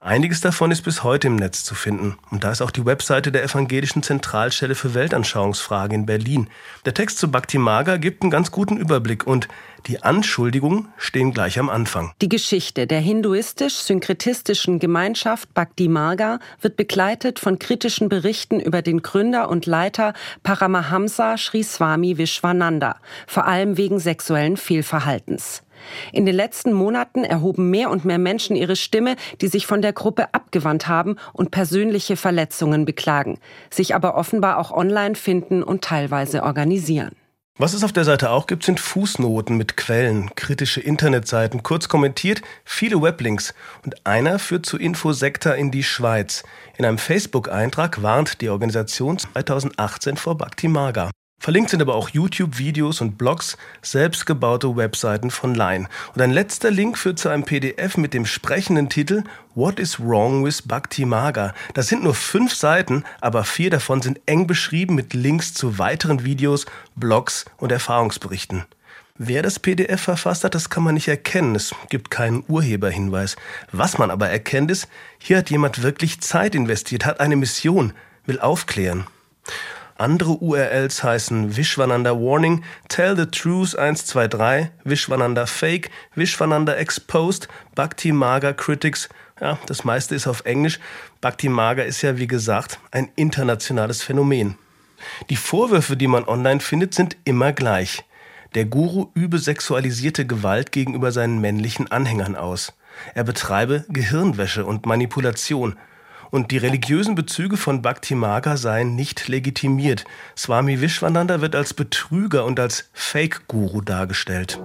[0.07, 2.17] Einiges davon ist bis heute im Netz zu finden.
[2.31, 6.47] Und da ist auch die Webseite der Evangelischen Zentralstelle für Weltanschauungsfrage in Berlin.
[6.85, 9.49] Der Text zu Bhakti Maga gibt einen ganz guten Überblick und
[9.85, 12.13] die Anschuldigungen stehen gleich am Anfang.
[12.21, 19.49] Die Geschichte der hinduistisch-synkretistischen Gemeinschaft Bhakti Marga wird begleitet von kritischen Berichten über den Gründer
[19.49, 22.95] und Leiter Paramahamsa Sri Swami Vishwananda,
[23.27, 25.63] vor allem wegen sexuellen Fehlverhaltens.
[26.11, 29.93] In den letzten Monaten erhoben mehr und mehr Menschen ihre Stimme, die sich von der
[29.93, 36.43] Gruppe abgewandt haben und persönliche Verletzungen beklagen, sich aber offenbar auch online finden und teilweise
[36.43, 37.15] organisieren.
[37.59, 42.43] Was es auf der Seite auch gibt, sind Fußnoten mit Quellen, kritische Internetseiten, kurz kommentiert,
[42.63, 43.55] viele Weblinks.
[43.83, 46.43] Und einer führt zu Infosekta in die Schweiz.
[46.77, 51.09] In einem Facebook-Eintrag warnt die Organisation 2018 vor Bhakti Maga.
[51.39, 55.87] Verlinkt sind aber auch YouTube-Videos und Blogs, selbstgebaute Webseiten von Line.
[56.15, 59.23] Und ein letzter Link führt zu einem PDF mit dem sprechenden Titel
[59.53, 61.53] What is wrong with Bhakti Maga?
[61.75, 66.25] Das sind nur fünf Seiten, aber vier davon sind eng beschrieben mit Links zu weiteren
[66.25, 68.65] Videos, Blogs und Erfahrungsberichten.
[69.19, 71.55] Wer das PDF verfasst hat, das kann man nicht erkennen.
[71.55, 73.35] Es gibt keinen Urheberhinweis.
[73.71, 74.87] Was man aber erkennt ist,
[75.19, 77.93] hier hat jemand wirklich Zeit investiert, hat eine Mission,
[78.25, 79.05] will aufklären.
[79.99, 88.53] Andere URLs heißen Vishwananda Warning, Tell the Truth 123, Vishwananda Fake, Vishwananda Exposed, Bhakti Maga
[88.53, 89.09] Critics.
[89.41, 90.79] Ja, das meiste ist auf Englisch.
[91.19, 94.55] Bhakti Maga ist ja, wie gesagt, ein internationales Phänomen.
[95.31, 98.03] Die Vorwürfe, die man online findet, sind immer gleich.
[98.53, 102.73] Der Guru übe sexualisierte Gewalt gegenüber seinen männlichen Anhängern aus.
[103.15, 105.75] Er betreibe Gehirnwäsche und Manipulation.
[106.31, 110.05] Und die religiösen Bezüge von Bhakti Maga seien nicht legitimiert.
[110.35, 114.59] Swami Vishwananda wird als Betrüger und als Fake-Guru dargestellt.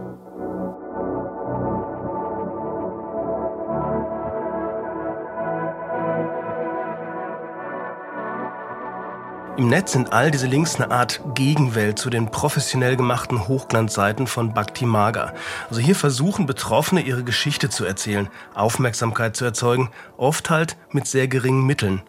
[9.59, 14.55] Im Netz sind all diese Links eine Art Gegenwelt zu den professionell gemachten Hochglanzseiten von
[14.55, 15.35] Bhakti Maga.
[15.69, 21.29] Also hier versuchen Betroffene ihre Geschichte zu erzählen, Aufmerksamkeit zu erzeugen, oft halt mit sehr
[21.29, 22.01] geringen Mitteln.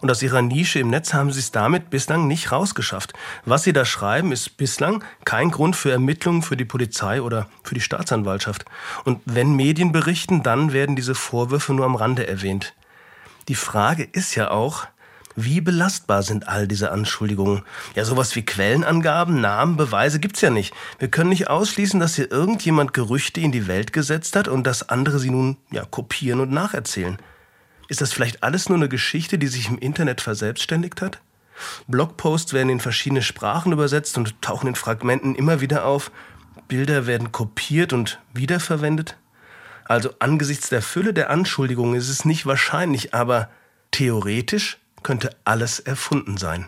[0.00, 3.12] Und aus ihrer Nische im Netz haben sie es damit bislang nicht rausgeschafft.
[3.44, 7.74] Was sie da schreiben, ist bislang kein Grund für Ermittlungen für die Polizei oder für
[7.74, 8.64] die Staatsanwaltschaft.
[9.04, 12.74] Und wenn Medien berichten, dann werden diese Vorwürfe nur am Rande erwähnt.
[13.48, 14.86] Die Frage ist ja auch,
[15.36, 17.62] wie belastbar sind all diese Anschuldigungen?
[17.94, 20.74] Ja, sowas wie Quellenangaben, Namen, Beweise gibt's ja nicht.
[20.98, 24.88] Wir können nicht ausschließen, dass hier irgendjemand Gerüchte in die Welt gesetzt hat und dass
[24.88, 27.18] andere sie nun ja kopieren und nacherzählen.
[27.88, 31.20] Ist das vielleicht alles nur eine Geschichte, die sich im Internet verselbstständigt hat?
[31.86, 36.10] Blogposts werden in verschiedene Sprachen übersetzt und tauchen in Fragmenten immer wieder auf.
[36.66, 39.16] Bilder werden kopiert und wiederverwendet.
[39.84, 43.50] Also angesichts der Fülle der Anschuldigungen ist es nicht wahrscheinlich, aber
[43.92, 46.66] theoretisch könnte alles erfunden sein.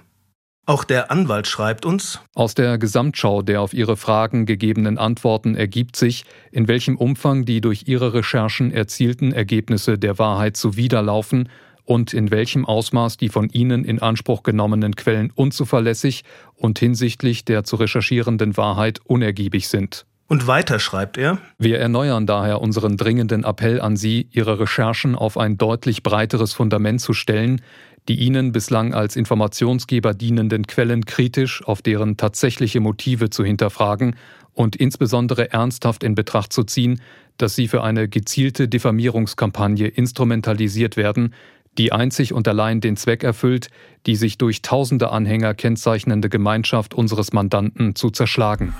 [0.64, 5.96] Auch der Anwalt schreibt uns, aus der Gesamtschau der auf Ihre Fragen gegebenen Antworten ergibt
[5.96, 11.48] sich, in welchem Umfang die durch Ihre Recherchen erzielten Ergebnisse der Wahrheit zuwiderlaufen
[11.85, 16.22] und in welchem Ausmaß die von Ihnen in Anspruch genommenen Quellen unzuverlässig
[16.55, 20.07] und hinsichtlich der zu recherchierenden Wahrheit unergiebig sind.
[20.31, 25.38] Und weiter schreibt er, wir erneuern daher unseren dringenden Appell an Sie, Ihre Recherchen auf
[25.38, 27.62] ein deutlich breiteres Fundament zu stellen,
[28.09, 34.16] die ihnen bislang als Informationsgeber dienenden Quellen kritisch auf deren tatsächliche Motive zu hinterfragen
[34.55, 37.01] und insbesondere ernsthaft in Betracht zu ziehen,
[37.37, 41.35] dass sie für eine gezielte Diffamierungskampagne instrumentalisiert werden,
[41.77, 43.68] die einzig und allein den Zweck erfüllt,
[44.07, 48.75] die sich durch tausende Anhänger kennzeichnende Gemeinschaft unseres Mandanten zu zerschlagen.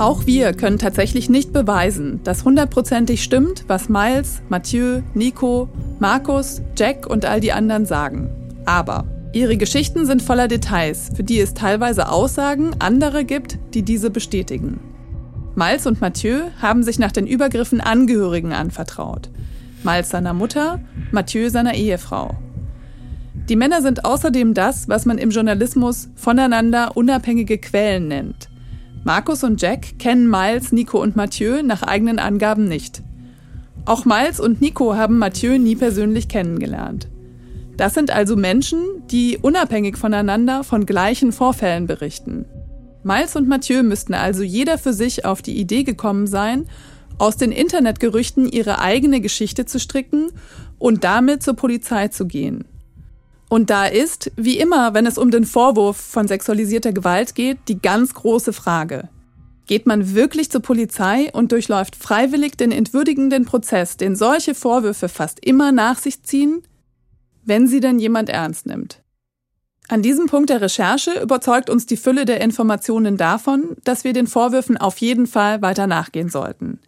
[0.00, 7.06] Auch wir können tatsächlich nicht beweisen, dass hundertprozentig stimmt, was Miles, Mathieu, Nico, Markus, Jack
[7.06, 8.30] und all die anderen sagen.
[8.64, 14.08] Aber ihre Geschichten sind voller Details, für die es teilweise Aussagen anderer gibt, die diese
[14.08, 14.80] bestätigen.
[15.54, 19.28] Miles und Mathieu haben sich nach den Übergriffen Angehörigen anvertraut.
[19.82, 20.80] Miles seiner Mutter,
[21.12, 22.38] Mathieu seiner Ehefrau.
[23.50, 28.49] Die Männer sind außerdem das, was man im Journalismus voneinander unabhängige Quellen nennt.
[29.02, 33.02] Markus und Jack kennen Miles, Nico und Mathieu nach eigenen Angaben nicht.
[33.86, 37.08] Auch Miles und Nico haben Mathieu nie persönlich kennengelernt.
[37.78, 42.44] Das sind also Menschen, die unabhängig voneinander von gleichen Vorfällen berichten.
[43.02, 46.66] Miles und Mathieu müssten also jeder für sich auf die Idee gekommen sein,
[47.16, 50.30] aus den Internetgerüchten ihre eigene Geschichte zu stricken
[50.78, 52.66] und damit zur Polizei zu gehen.
[53.50, 57.82] Und da ist, wie immer, wenn es um den Vorwurf von sexualisierter Gewalt geht, die
[57.82, 59.08] ganz große Frage.
[59.66, 65.44] Geht man wirklich zur Polizei und durchläuft freiwillig den entwürdigenden Prozess, den solche Vorwürfe fast
[65.44, 66.62] immer nach sich ziehen,
[67.42, 69.02] wenn sie denn jemand ernst nimmt?
[69.88, 74.28] An diesem Punkt der Recherche überzeugt uns die Fülle der Informationen davon, dass wir den
[74.28, 76.78] Vorwürfen auf jeden Fall weiter nachgehen sollten.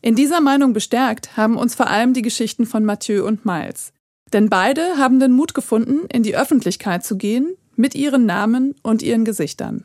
[0.00, 3.92] In dieser Meinung bestärkt haben uns vor allem die Geschichten von Mathieu und Miles.
[4.32, 9.02] Denn beide haben den Mut gefunden, in die Öffentlichkeit zu gehen, mit ihren Namen und
[9.02, 9.84] ihren Gesichtern.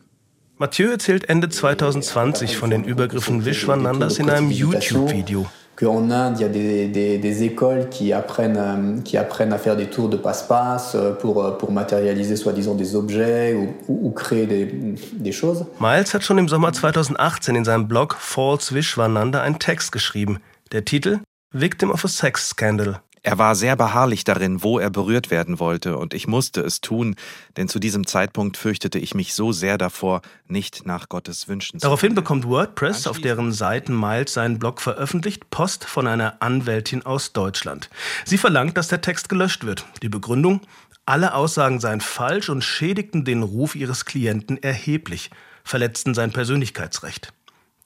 [0.57, 5.47] Mathieu erzählt Ende 2020 von den Übergriffen Vishwanandas in einem YouTube-Video.
[5.75, 9.57] qu'en Inde, il y a des, des, des, écoles qui apprennent, euh, qui apprennent à
[9.57, 14.07] faire des tours de passe-passe euh, pour, euh, pour matérialiser soi-disant des objets ou, ou,
[14.07, 14.65] ou créer des,
[15.13, 15.65] des, choses.
[15.79, 20.39] Miles hat schon im Sommer 2018 in seinem Blog False Vishwananda einen Text geschrieben.
[20.71, 21.19] Der Titel
[21.51, 22.99] Victim of a Sex Scandal.
[23.25, 27.15] Er war sehr beharrlich darin, wo er berührt werden wollte, und ich musste es tun,
[27.55, 31.85] denn zu diesem Zeitpunkt fürchtete ich mich so sehr davor, nicht nach Gottes Wünschen zu
[31.85, 37.31] Daraufhin bekommt WordPress, auf deren Seiten Miles seinen Blog veröffentlicht, Post von einer Anwältin aus
[37.31, 37.89] Deutschland.
[38.25, 39.85] Sie verlangt, dass der Text gelöscht wird.
[40.01, 40.59] Die Begründung?
[41.05, 45.31] Alle Aussagen seien falsch und schädigten den Ruf ihres Klienten erheblich,
[45.63, 47.31] verletzten sein Persönlichkeitsrecht.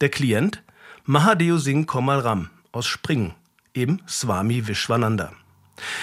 [0.02, 0.64] Der Klient?
[1.06, 3.36] Mahadeo Singh Komal Ram aus Springen
[3.78, 5.32] eben Swami Vishwananda.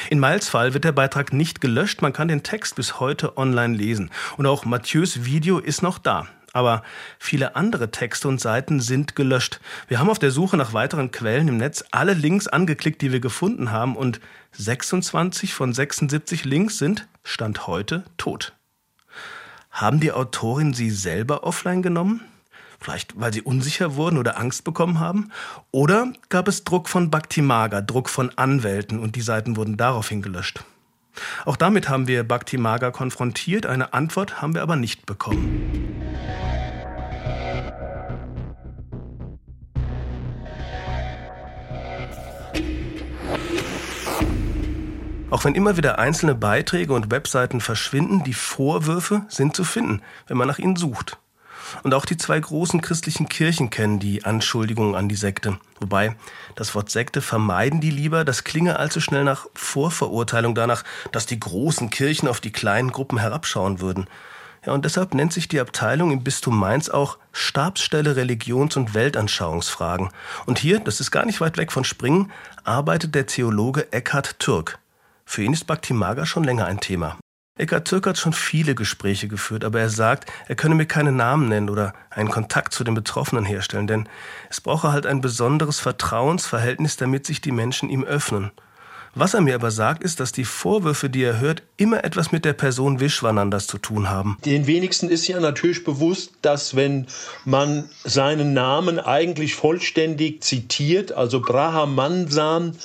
[0.09, 3.77] In Miles Fall wird der Beitrag nicht gelöscht, man kann den Text bis heute online
[3.77, 4.11] lesen.
[4.37, 6.29] Und auch Mathieu's Video ist noch da.
[6.53, 6.85] Aber
[7.19, 9.59] viele andere Texte und Seiten sind gelöscht.
[9.89, 13.19] Wir haben auf der Suche nach weiteren Quellen im Netz alle Links angeklickt, die wir
[13.19, 14.21] gefunden haben, und
[14.53, 18.53] 26 von 76 Links sind, Stand heute, tot.
[19.73, 22.21] Haben die Autorin sie selber offline genommen?
[22.85, 25.31] Vielleicht, weil sie unsicher wurden oder Angst bekommen haben?
[25.71, 27.41] Oder gab es Druck von Bhakti
[27.81, 30.63] Druck von Anwälten und die Seiten wurden daraufhin gelöscht?
[31.47, 32.59] Auch damit haben wir Bhakti
[32.91, 35.63] konfrontiert, eine Antwort haben wir aber nicht bekommen.
[45.31, 50.37] Auch wenn immer wieder einzelne Beiträge und Webseiten verschwinden, die Vorwürfe sind zu finden, wenn
[50.37, 51.17] man nach ihnen sucht.
[51.83, 55.59] Und auch die zwei großen christlichen Kirchen kennen die Anschuldigungen an die Sekte.
[55.81, 56.17] Wobei,
[56.55, 61.41] das Wort Sekte vermeiden die lieber, das klinge allzu schnell nach Vorverurteilung danach, dass die
[61.41, 64.07] großen Kirchen auf die kleinen Gruppen herabschauen würden.
[64.67, 70.09] Ja, und deshalb nennt sich die Abteilung im Bistum Mainz auch Stabsstelle Religions- und Weltanschauungsfragen.
[70.47, 72.33] Und hier, das ist gar nicht weit weg von Springen,
[72.65, 74.79] arbeitet der Theologe Eckhard Türk.
[75.27, 77.19] Für ihn ist Bhakti Maga schon länger ein Thema.
[77.57, 81.49] Eckhard Türk hat schon viele Gespräche geführt, aber er sagt, er könne mir keine Namen
[81.49, 84.09] nennen oder einen Kontakt zu den Betroffenen herstellen, denn
[84.51, 88.51] es brauche halt ein besonderes Vertrauensverhältnis, damit sich die Menschen ihm öffnen.
[89.15, 92.45] Was er mir aber sagt, ist, dass die Vorwürfe, die er hört, immer etwas mit
[92.45, 94.37] der Person Vishwanandas zu tun haben.
[94.45, 97.07] Den wenigsten ist ja natürlich bewusst, dass wenn
[97.45, 102.77] man seinen Namen eigentlich vollständig zitiert, also Brahmansan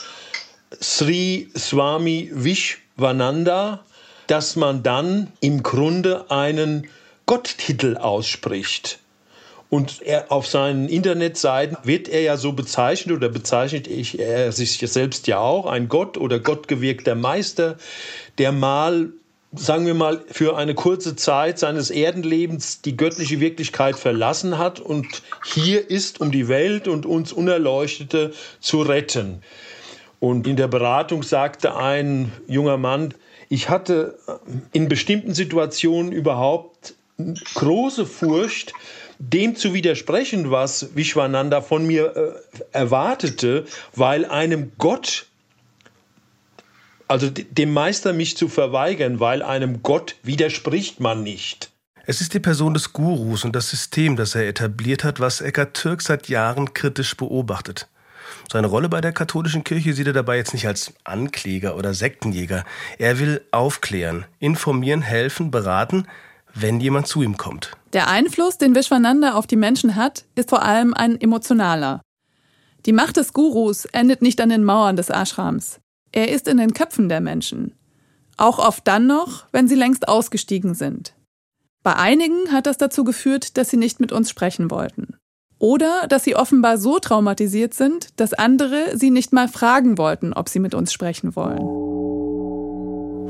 [0.79, 3.83] Sri Swami Vishwananda,
[4.29, 6.87] dass man dann im Grunde einen
[7.25, 8.99] Gotttitel ausspricht.
[9.69, 14.77] Und er, auf seinen Internetseiten wird er ja so bezeichnet oder bezeichnet ich, er sich
[14.77, 17.77] selbst ja auch, ein Gott oder gottgewirkter Meister,
[18.37, 19.09] der mal,
[19.55, 25.07] sagen wir mal, für eine kurze Zeit seines Erdenlebens die göttliche Wirklichkeit verlassen hat und
[25.43, 29.41] hier ist, um die Welt und uns Unerleuchtete zu retten.
[30.19, 33.15] Und in der Beratung sagte ein junger Mann,
[33.49, 34.31] ich hatte äh,
[34.71, 36.95] in bestimmten Situationen überhaupt
[37.55, 38.73] große Furcht,
[39.17, 45.25] dem zu widersprechen, was Vishwananda von mir äh, erwartete, weil einem Gott,
[47.09, 51.71] also dem Meister mich zu verweigern, weil einem Gott widerspricht man nicht.
[52.05, 55.75] Es ist die Person des Gurus und das System, das er etabliert hat, was Eckhart
[55.75, 57.87] Türk seit Jahren kritisch beobachtet.
[58.51, 62.63] Seine Rolle bei der katholischen Kirche sieht er dabei jetzt nicht als Ankläger oder Sektenjäger.
[62.97, 66.07] Er will aufklären, informieren, helfen, beraten,
[66.53, 67.71] wenn jemand zu ihm kommt.
[67.93, 72.01] Der Einfluss, den Vishwananda auf die Menschen hat, ist vor allem ein emotionaler.
[72.85, 75.79] Die Macht des Gurus endet nicht an den Mauern des Ashrams.
[76.11, 77.73] Er ist in den Köpfen der Menschen.
[78.37, 81.13] Auch oft dann noch, wenn sie längst ausgestiegen sind.
[81.83, 85.18] Bei einigen hat das dazu geführt, dass sie nicht mit uns sprechen wollten.
[85.59, 90.47] Oder dass sie offenbar so traumatisiert sind, dass andere sie nicht mal fragen wollten, ob
[90.47, 91.89] sie mit uns sprechen wollen.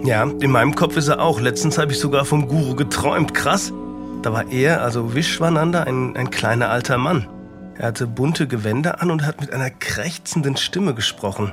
[0.06, 1.42] Ja, in meinem Kopf ist er auch.
[1.42, 3.34] Letztens habe ich sogar vom Guru geträumt.
[3.34, 3.74] Krass.
[4.22, 7.28] Da war er, also Vishwananda, ein, ein kleiner alter Mann.
[7.76, 11.52] Er hatte bunte Gewänder an und hat mit einer krächzenden Stimme gesprochen.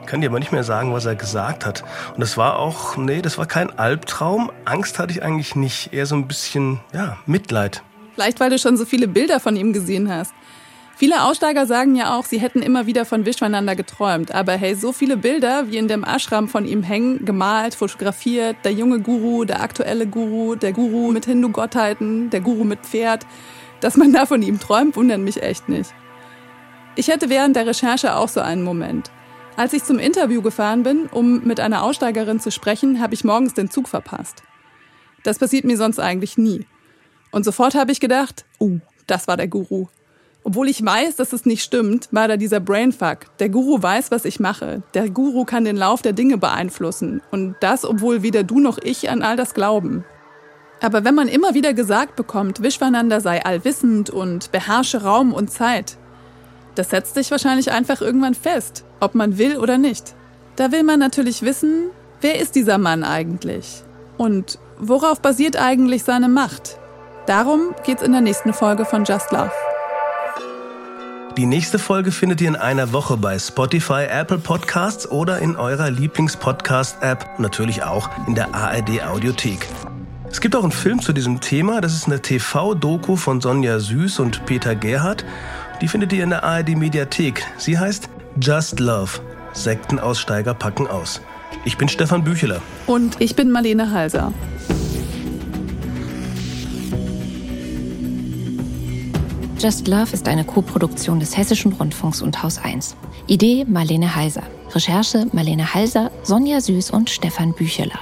[0.00, 1.84] Ich kann dir aber nicht mehr sagen, was er gesagt hat.
[2.14, 4.50] Und das war auch, nee, das war kein Albtraum.
[4.64, 5.92] Angst hatte ich eigentlich nicht.
[5.92, 7.82] Eher so ein bisschen, ja, Mitleid.
[8.16, 10.32] Vielleicht, weil du schon so viele Bilder von ihm gesehen hast.
[10.96, 14.34] Viele Aussteiger sagen ja auch, sie hätten immer wieder von Vishwananda geträumt.
[14.34, 18.72] Aber hey, so viele Bilder, wie in dem Ashram von ihm hängen, gemalt, fotografiert, der
[18.72, 23.26] junge Guru, der aktuelle Guru, der Guru mit Hindu-Gottheiten, der Guru mit Pferd,
[23.80, 25.92] dass man da von ihm träumt, wundert mich echt nicht.
[26.94, 29.10] Ich hätte während der Recherche auch so einen Moment.
[29.58, 33.52] Als ich zum Interview gefahren bin, um mit einer Aussteigerin zu sprechen, habe ich morgens
[33.52, 34.42] den Zug verpasst.
[35.22, 36.64] Das passiert mir sonst eigentlich nie.
[37.36, 39.88] Und sofort habe ich gedacht, uh, das war der Guru.
[40.42, 43.26] Obwohl ich weiß, dass es nicht stimmt, war da dieser Brainfuck.
[43.40, 44.82] Der Guru weiß, was ich mache.
[44.94, 47.20] Der Guru kann den Lauf der Dinge beeinflussen.
[47.30, 50.02] Und das, obwohl weder du noch ich an all das glauben.
[50.80, 55.98] Aber wenn man immer wieder gesagt bekommt, Vishwananda sei allwissend und beherrsche Raum und Zeit,
[56.74, 60.14] das setzt sich wahrscheinlich einfach irgendwann fest, ob man will oder nicht.
[60.56, 61.90] Da will man natürlich wissen,
[62.22, 63.82] wer ist dieser Mann eigentlich?
[64.16, 66.78] Und worauf basiert eigentlich seine Macht?
[67.26, 69.50] Darum geht's in der nächsten Folge von Just Love.
[71.36, 75.90] Die nächste Folge findet ihr in einer Woche bei Spotify, Apple Podcasts oder in eurer
[75.90, 79.66] Lieblingspodcast-App und natürlich auch in der ARD Audiothek.
[80.30, 81.80] Es gibt auch einen Film zu diesem Thema.
[81.80, 85.24] Das ist eine TV-Doku von Sonja Süß und Peter Gerhardt.
[85.80, 87.44] Die findet ihr in der ARD Mediathek.
[87.58, 88.08] Sie heißt
[88.40, 89.18] Just Love.
[89.52, 91.20] Sektenaussteiger packen aus.
[91.64, 92.62] Ich bin Stefan Bücheler.
[92.86, 94.32] Und ich bin Marlene Halser.
[99.58, 102.94] Just Love ist eine Koproduktion des Hessischen Rundfunks und Haus 1.
[103.26, 104.42] Idee Marlene Halser.
[104.74, 107.98] Recherche Marlene Halser, Sonja Süß und Stefan Bücheler.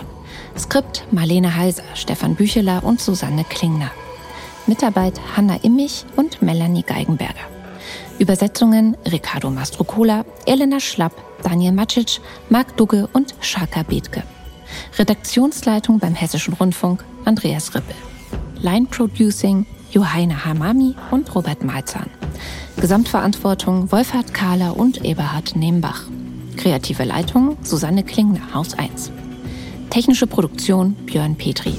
[0.59, 3.93] Skript Marlene Halser, Stefan Bücheler und Susanne Klingner.
[4.67, 7.47] Mitarbeit Hanna Immich und Melanie Geigenberger.
[8.19, 14.25] Übersetzungen Ricardo Mastrocola, Elena Schlapp, Daniel Macic, Marc Dugge und Shaka Bethke.
[14.99, 17.95] Redaktionsleitung beim Hessischen Rundfunk Andreas Rippel.
[18.61, 22.11] Line Producing Johanna Hamami und Robert Malzahn.
[22.81, 26.03] Gesamtverantwortung Wolfhard Kahler und Eberhard Nembach.
[26.57, 29.11] Kreative Leitung Susanne Klingner, Haus 1.
[29.91, 31.75] Technische Produktion Björn Petri.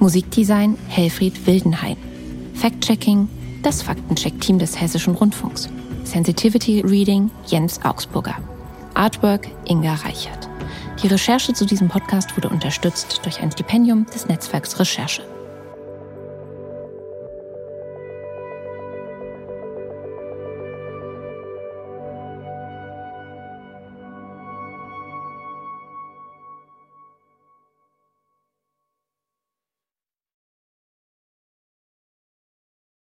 [0.00, 1.96] Musikdesign Helfried Wildenhain.
[2.54, 3.28] Fact-Checking
[3.62, 5.68] das Faktencheck-Team des Hessischen Rundfunks.
[6.04, 8.36] Sensitivity Reading Jens Augsburger.
[8.94, 10.48] Artwork Inga Reichert.
[11.02, 15.22] Die Recherche zu diesem Podcast wurde unterstützt durch ein Stipendium des Netzwerks Recherche.